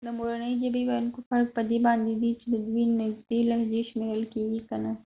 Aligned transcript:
د 0.07 0.09
مورنی 0.17 0.53
ژبی 0.61 0.83
ويونکو 0.85 1.19
فرق 1.29 1.47
په 1.55 1.61
دي 1.69 1.77
باندي 1.85 2.15
دي 2.21 2.31
چې 2.39 2.45
ددوي 2.53 2.85
نږدې 3.01 3.39
لهچې 3.49 3.81
شمیرل 3.89 4.23
کېږی 4.33 4.61
که 4.67 4.75
نه 4.83 4.91